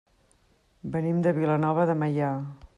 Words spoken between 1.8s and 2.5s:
de Meià.